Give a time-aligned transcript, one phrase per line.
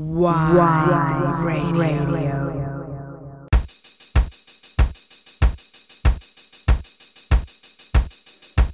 [0.00, 0.54] Wide,
[1.42, 2.06] Radio.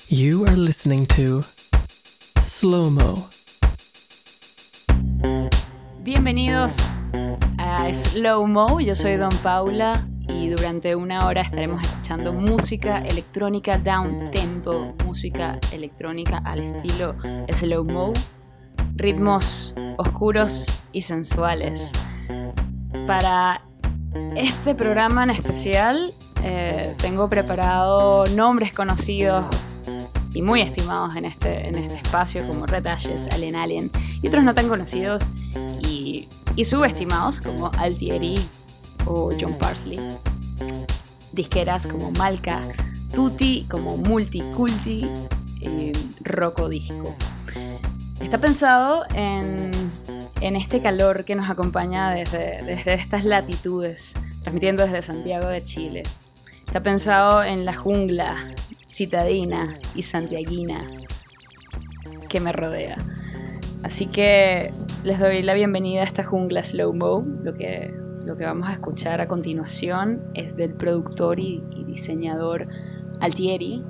[0.08, 1.42] You are listening to
[2.42, 3.26] Slow Mo.
[6.02, 6.76] Bienvenidos
[7.56, 13.78] a Slow Mo, yo soy Don Paula y durante una hora estaremos escuchando música electrónica
[13.78, 17.16] down tempo, música electrónica al estilo
[17.50, 18.12] Slow Mo,
[18.94, 21.92] ritmos oscuros y sensuales.
[23.06, 23.62] Para
[24.36, 26.10] este programa en especial
[26.42, 29.44] eh, tengo preparado nombres conocidos
[30.34, 34.44] y muy estimados en este, en este espacio como Red Ashes, Alien Alien y otros
[34.44, 35.22] no tan conocidos
[35.80, 36.28] y,
[36.64, 38.36] subestimados como Altieri
[39.06, 39.98] o John Parsley.
[41.32, 42.60] Disqueras como Malca,
[43.12, 45.08] Tutti como Multiculti
[45.60, 47.16] y Rocco Disco.
[48.24, 49.70] Está pensado en,
[50.40, 56.02] este calor que nos acompaña desde, estas latitudes, transmitiendo desde Santiago de Chile.
[56.66, 58.34] Está pensado en la jungla
[58.86, 60.88] citadina y santiaguina
[62.30, 62.96] que me rodea.
[63.82, 64.72] Así que
[65.04, 67.24] les doy la bienvenida a esta jungla slow mo.
[67.42, 67.94] Lo que,
[68.40, 72.68] vamos a escuchar a continuación es del productor y diseñador
[73.20, 73.84] Altieri.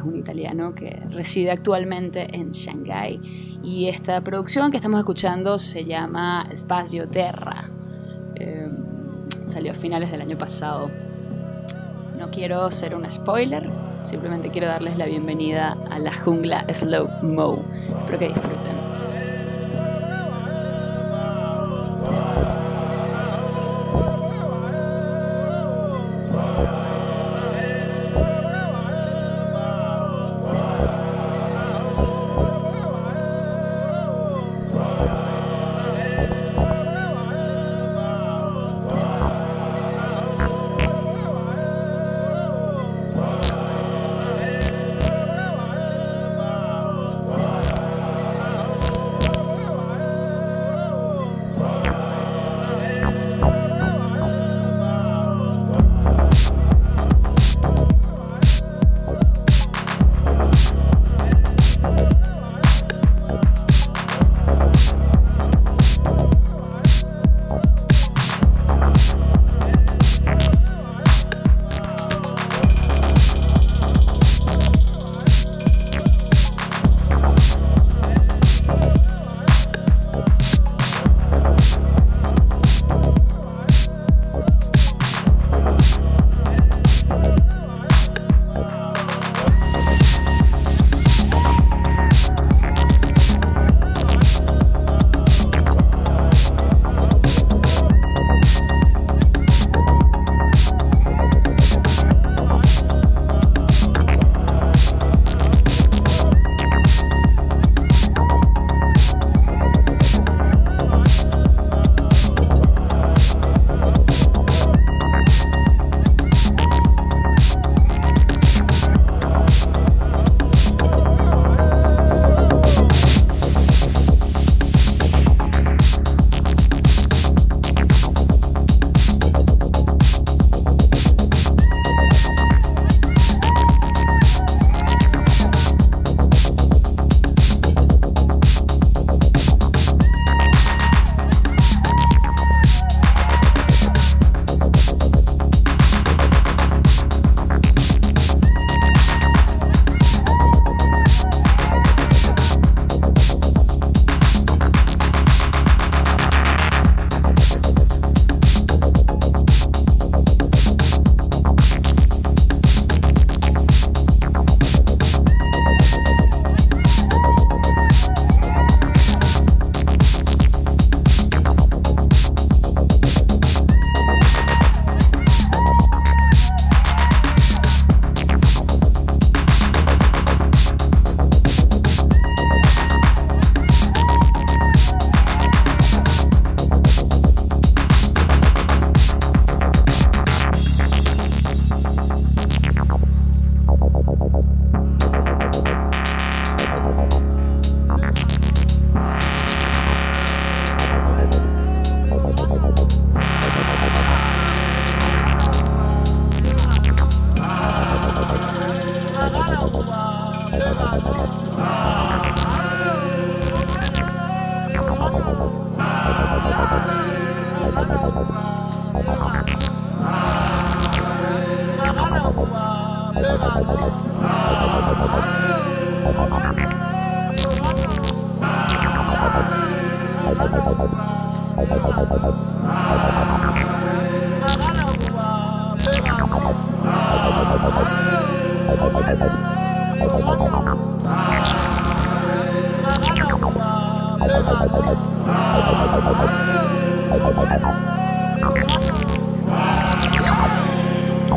[0.00, 3.60] Es un italiano que reside actualmente en Shanghái.
[3.62, 7.68] Y esta producción que estamos escuchando se llama Spazio Terra.
[8.36, 8.70] Eh,
[9.42, 10.90] salió a finales del año pasado.
[12.18, 13.68] No quiero ser un spoiler,
[14.02, 17.62] simplemente quiero darles la bienvenida a la jungla Slow Mo.
[18.00, 18.99] Espero que disfruten.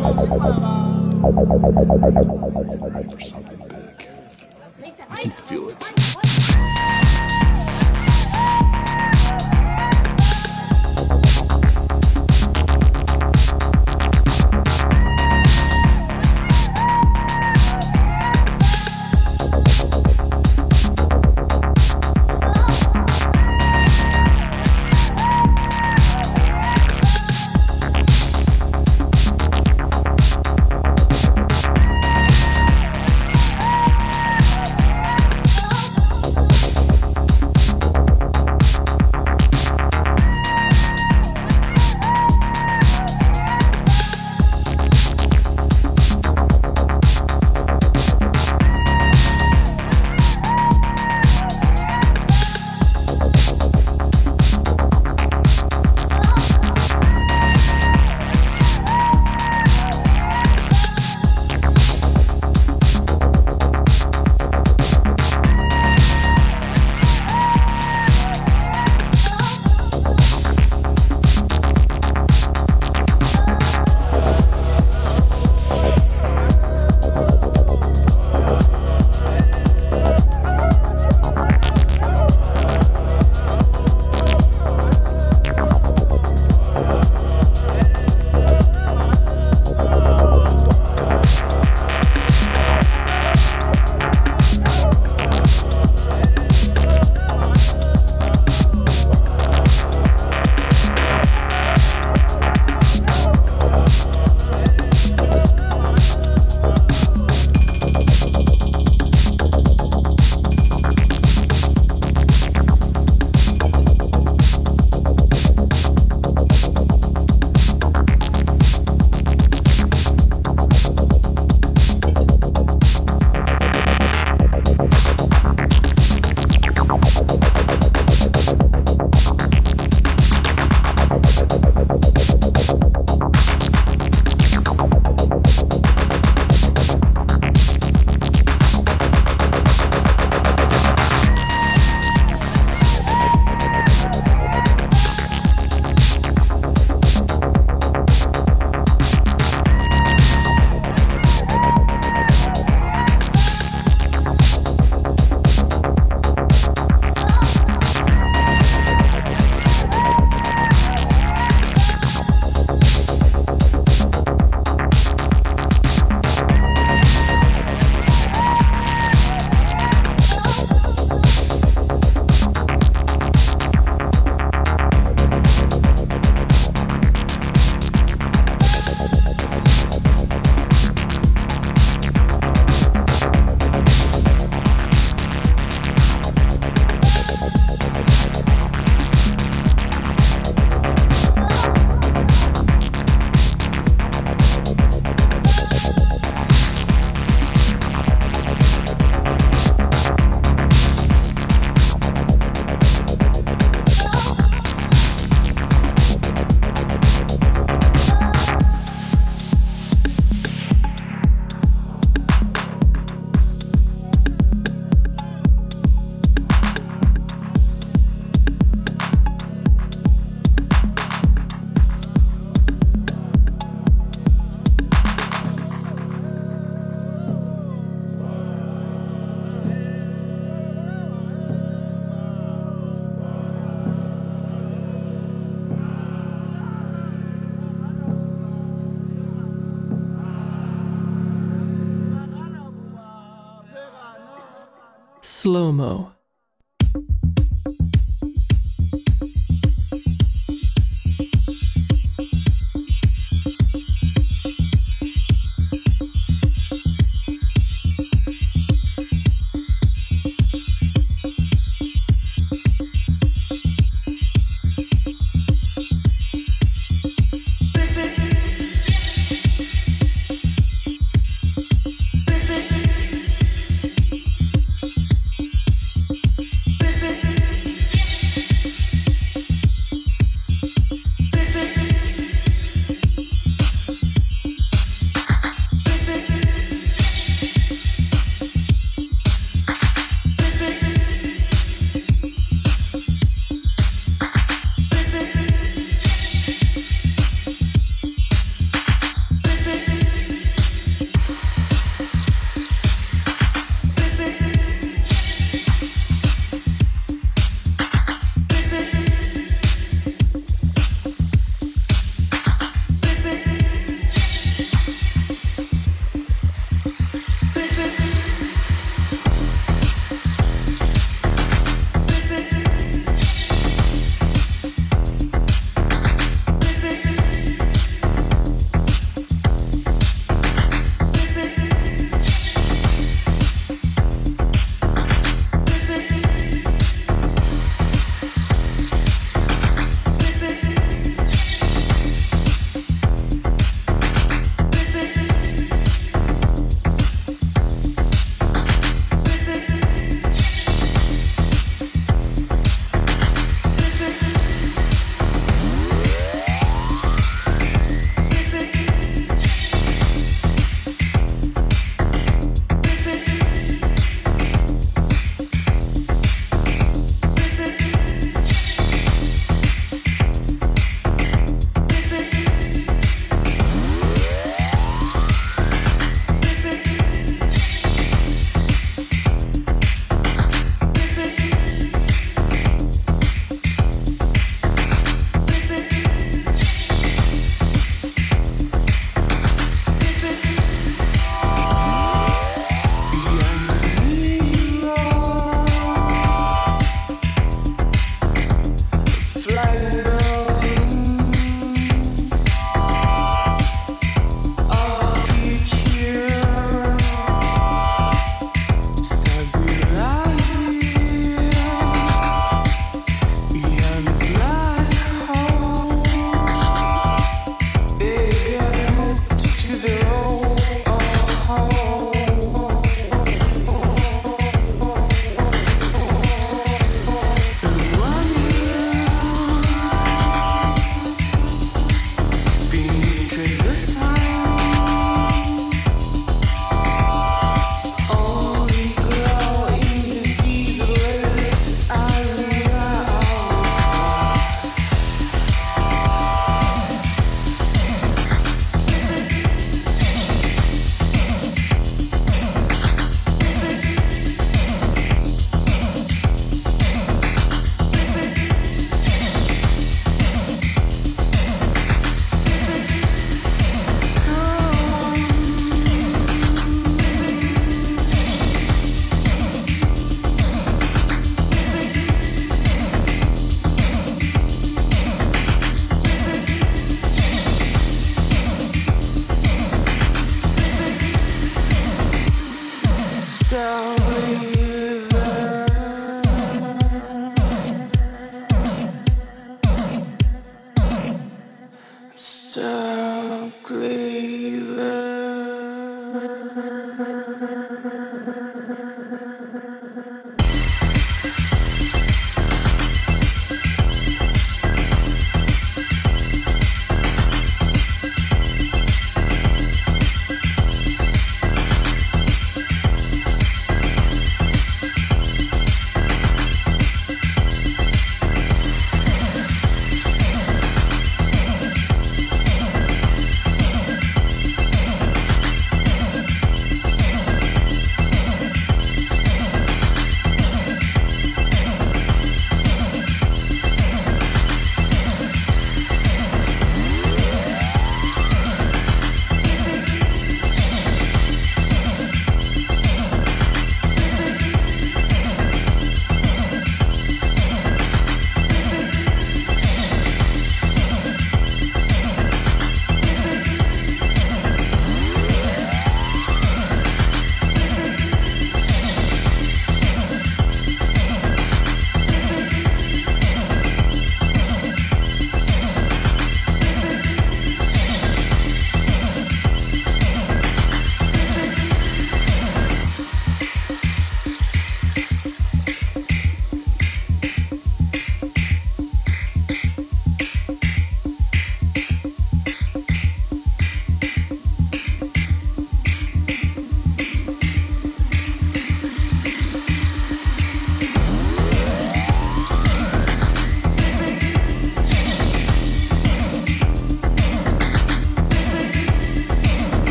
[0.00, 0.30] Slow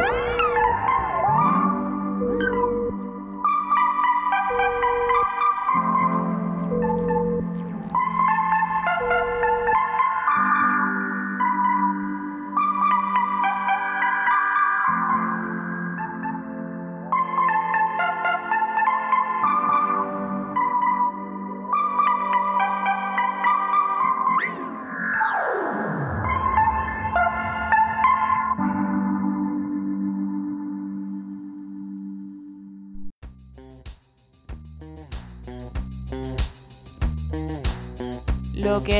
[0.00, 0.26] Bye.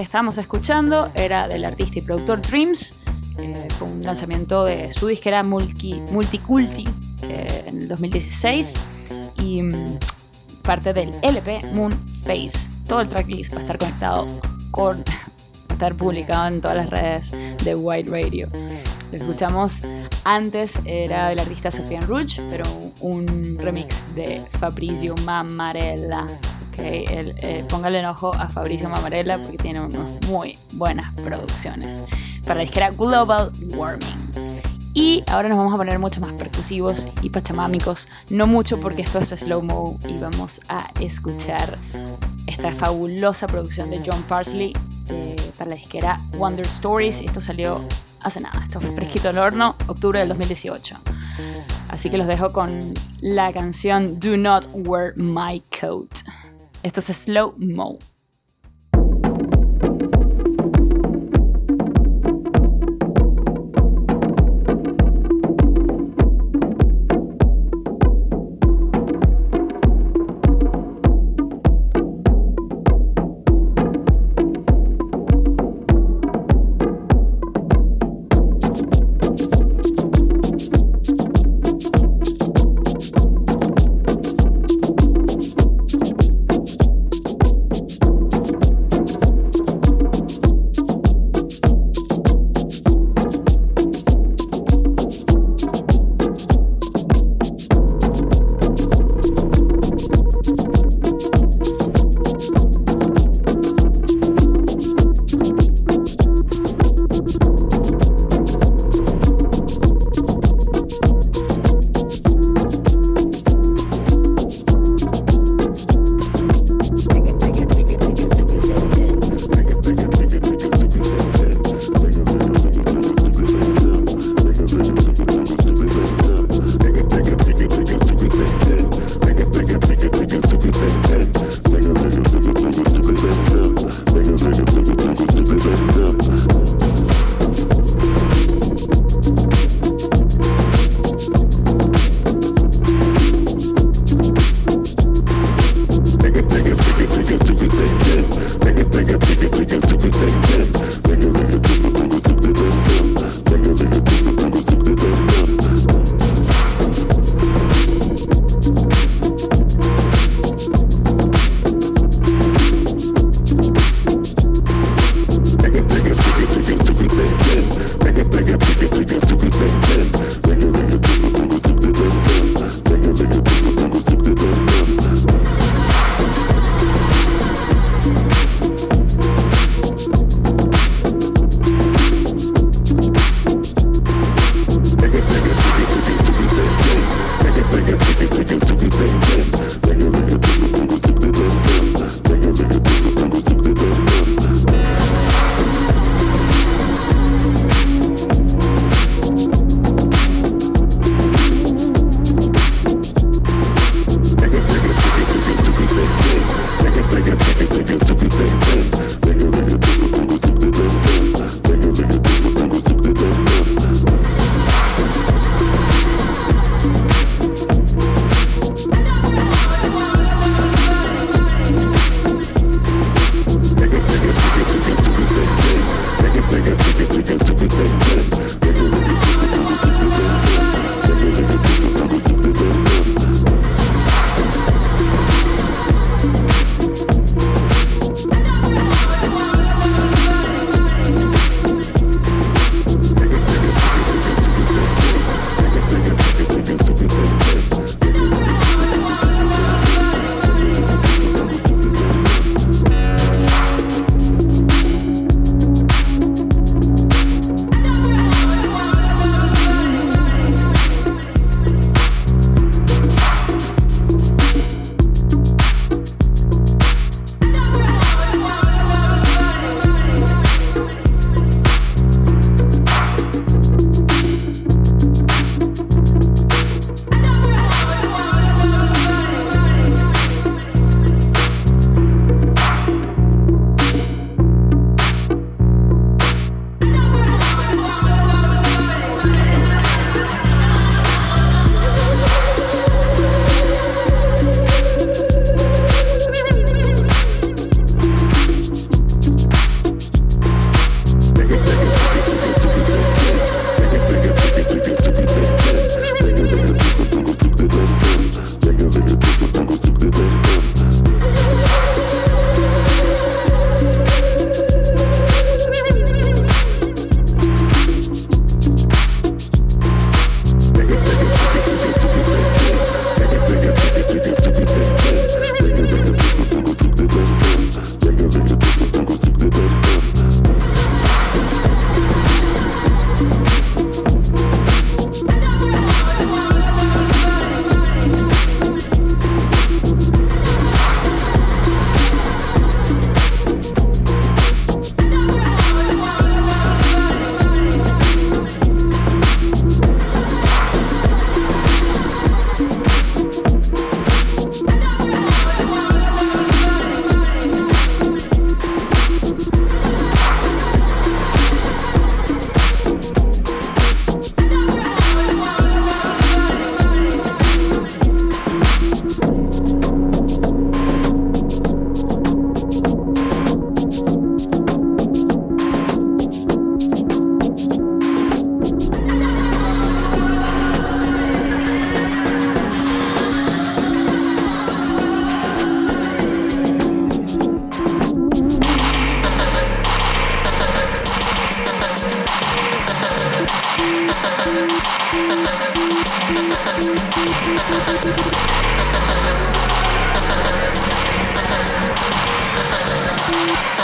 [0.00, 2.94] estábamos escuchando era del artista y productor Dreams.
[3.38, 6.88] Eh, fue un lanzamiento de su disquera Multi, Multiculti
[7.22, 8.74] en el 2016
[9.36, 9.98] y mm,
[10.62, 11.92] parte del LP Moon
[12.24, 12.68] Face.
[12.86, 14.26] Todo el tracklist va a estar conectado
[14.70, 17.32] con, va a estar publicado en todas las redes
[17.64, 18.48] de White Radio.
[19.10, 19.82] Lo escuchamos
[20.24, 22.64] antes, era del artista Sofian Rouge, pero
[23.00, 26.26] un remix de Fabrizio Mamarella.
[26.80, 32.02] Okay, el, eh, póngale en ojo a Fabrizio Mamarella porque tiene unas muy buenas producciones
[32.44, 34.30] para la disquera Global Warming.
[34.94, 38.08] Y ahora nos vamos a poner mucho más percusivos y pachamámicos.
[38.30, 41.76] No mucho porque esto es slow mo y vamos a escuchar
[42.46, 44.72] esta fabulosa producción de John Parsley
[45.08, 47.20] eh, para la disquera Wonder Stories.
[47.20, 47.86] Esto salió
[48.22, 50.96] hace nada, esto fue fresquito al horno, octubre del 2018.
[51.90, 56.20] Así que los dejo con la canción Do Not Wear My Coat.
[56.82, 57.98] Esto es slow mo.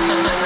[0.09, 0.46] To you.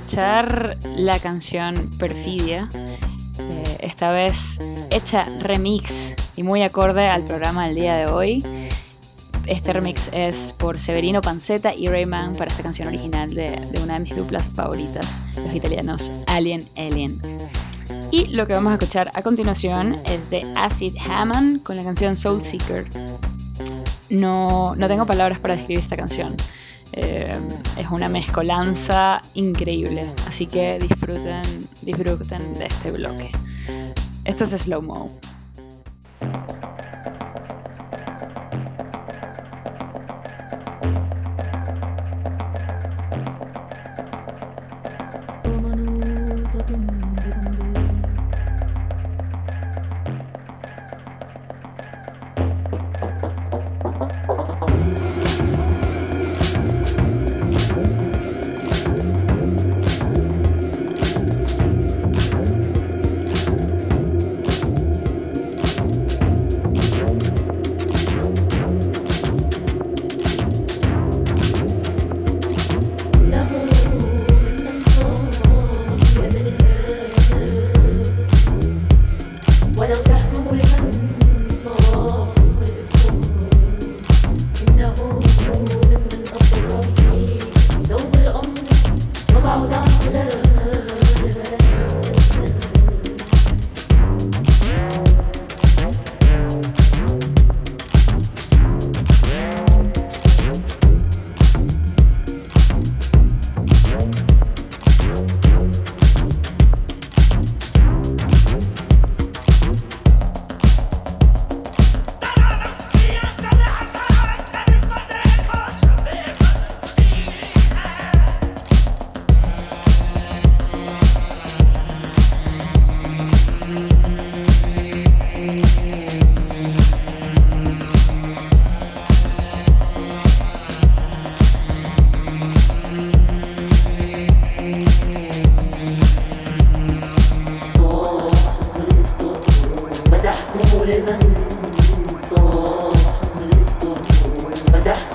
[0.00, 2.70] Escuchar la canción Perfidia,
[3.38, 8.42] eh, esta vez hecha remix y muy acorde al programa del día de hoy.
[9.44, 14.00] Este remix es por Severino Panceta y Rayman para esta canción original de, una de
[14.00, 17.20] mis duplas favoritas, los italianos Alien Alien.
[18.10, 22.16] Y lo que vamos a escuchar a continuación es de Acid Hammond con la canción
[22.16, 22.88] Soul Seeker.
[24.08, 26.36] No, no tengo palabras para describir esta canción.
[27.90, 31.42] Una mezcolanza increíble, así que disfruten,
[31.82, 33.32] disfruten de este bloque.
[34.24, 35.06] Esto es Slow Mo.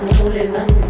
[0.06, 0.85] como un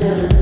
[0.00, 0.39] Yeah.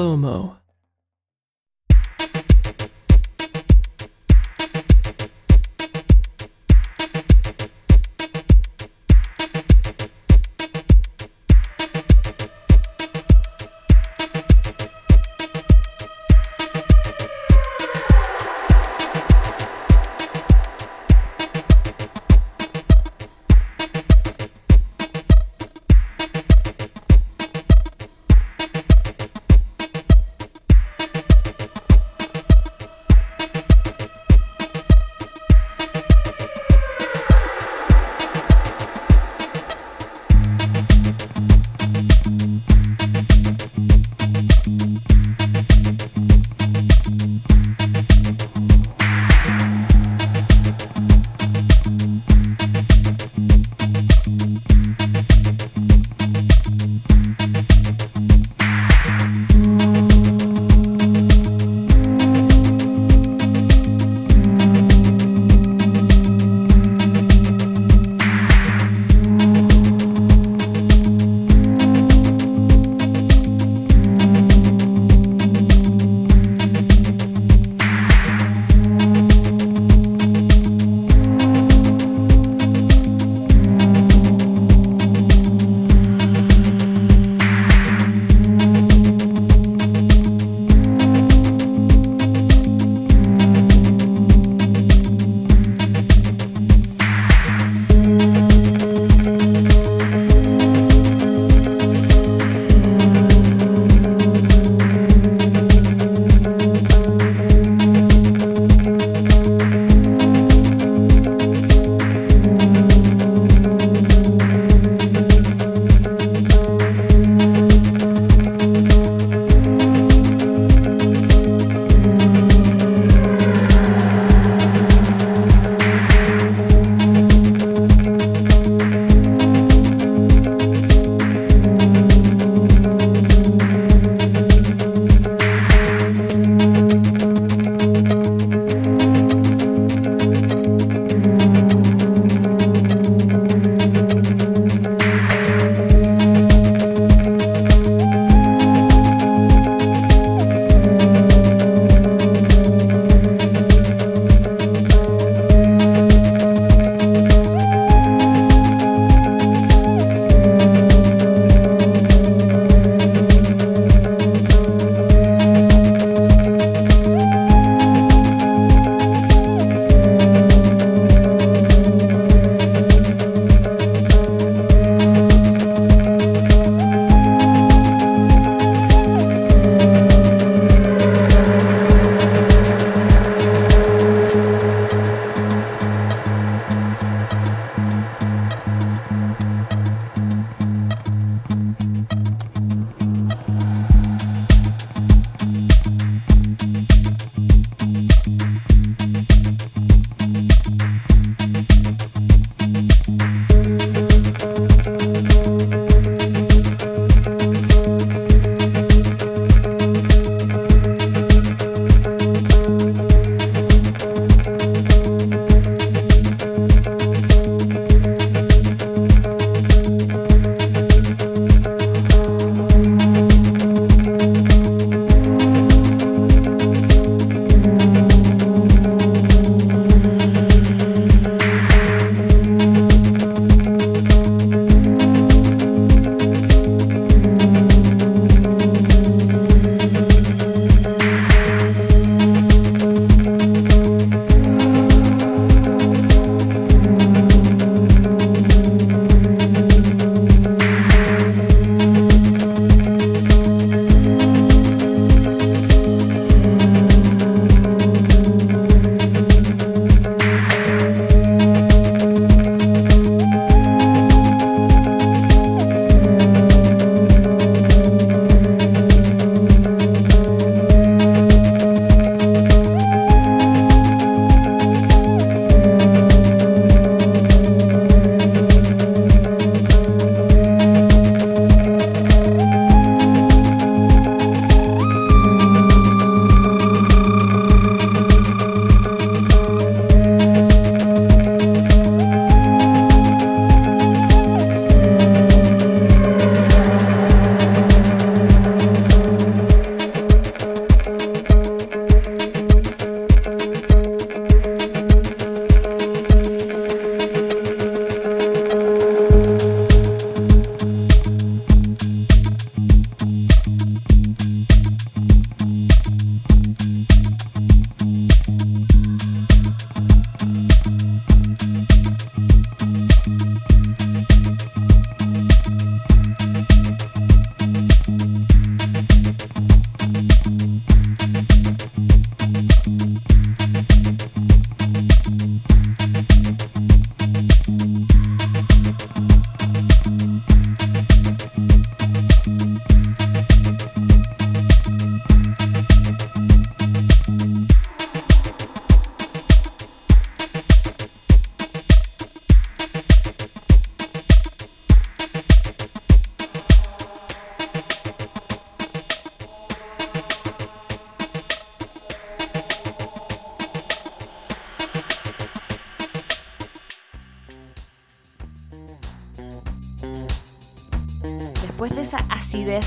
[0.00, 0.59] Slow mo.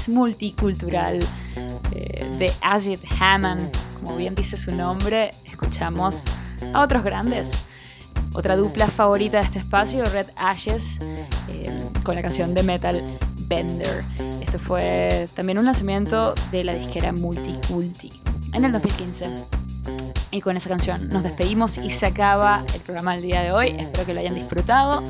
[0.10, 1.20] Multicultural
[1.92, 3.72] eh, de Acid Hammond,
[4.02, 6.24] como bien dice su nombre, escuchamos
[6.74, 7.62] a otros grandes.
[8.34, 10.98] Otra dupla favorita de este espacio, Red Ashes,
[11.50, 13.04] eh, con la canción de metal
[13.48, 14.04] Bender.
[14.42, 18.12] Esto fue también un lanzamiento de la disquera Multiculti
[18.54, 19.30] en el 2015.
[20.32, 23.76] Y con esa canción nos despedimos y se acaba el programa del día de hoy.
[23.78, 25.04] Espero que lo hayan disfrutado.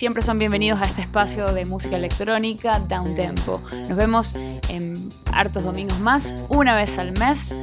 [0.00, 3.60] Siempre son bienvenidos a este espacio de música electrónica Down Tempo.
[3.86, 4.34] Nos vemos
[4.70, 4.94] en
[5.30, 7.54] hartos domingos más, una vez al mes.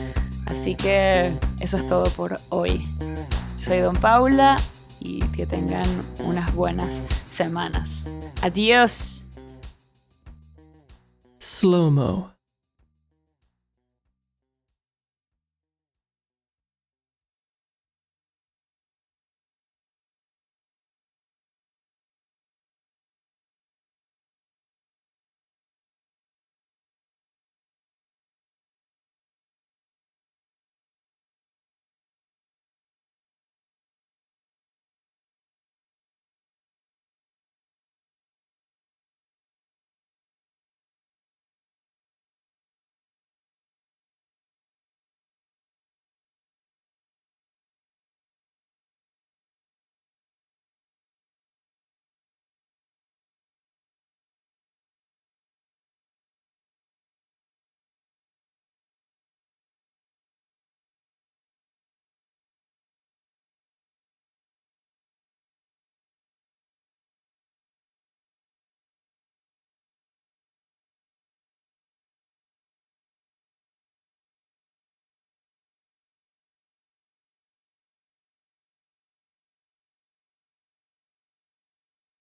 [0.45, 2.87] Así que eso es todo por hoy.
[3.55, 4.55] Soy Don Paula
[4.99, 5.87] y que tengan
[6.19, 8.07] unas buenas semanas.
[8.43, 9.25] Adiós.
[11.39, 12.36] Slow mo.